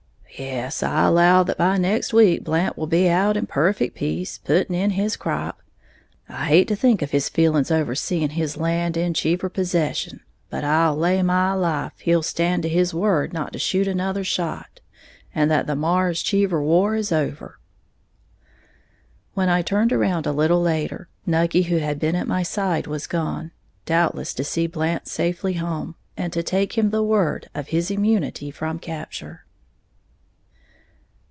Yes, 0.39 0.81
I 0.81 1.03
allow 1.03 1.43
that 1.43 1.57
by 1.57 1.77
next 1.77 2.13
week 2.13 2.43
Blant 2.43 2.75
will 2.75 2.87
be 2.87 3.07
out 3.07 3.37
in 3.37 3.45
perfect 3.45 3.95
peace, 3.95 4.39
putting 4.39 4.75
in 4.75 4.91
his 4.91 5.15
crap. 5.15 5.61
I 6.27 6.45
hate 6.47 6.67
to 6.69 6.75
think 6.75 7.03
of 7.03 7.11
his 7.11 7.29
feelings 7.29 7.69
over 7.69 7.93
seeing 7.93 8.31
his 8.31 8.57
land 8.57 8.97
in 8.97 9.13
Cheever 9.13 9.49
possession; 9.49 10.21
but 10.49 10.63
I'll 10.63 10.95
lay 10.95 11.21
my 11.21 11.53
life 11.53 11.91
he'll 11.99 12.23
stand 12.23 12.63
to 12.63 12.69
his 12.69 12.91
word 12.91 13.33
not 13.33 13.53
to 13.53 13.59
shoot 13.59 13.87
another 13.87 14.23
shot, 14.23 14.79
and 15.35 15.51
that 15.51 15.67
the 15.67 15.75
Marrs 15.75 16.23
Cheever 16.23 16.63
war 16.63 16.95
is 16.95 17.11
over." 17.11 17.59
When 19.35 19.49
I 19.49 19.61
turned 19.61 19.93
around 19.93 20.25
a 20.25 20.31
little 20.31 20.61
later, 20.61 21.07
Nucky, 21.23 21.63
who 21.63 21.77
had 21.77 21.99
been 21.99 22.15
at 22.15 22.27
my 22.27 22.41
side, 22.41 22.87
was 22.87 23.05
gone, 23.05 23.51
doubtless 23.85 24.33
to 24.35 24.43
see 24.43 24.65
Blant 24.65 25.07
safely 25.07 25.55
home, 25.55 25.95
and 26.17 26.33
to 26.33 26.41
take 26.41 26.79
him 26.79 26.89
the 26.89 27.03
word 27.03 27.47
of 27.53 27.67
his 27.67 27.91
immunity 27.91 28.49
from 28.49 28.79
capture. 28.79 29.45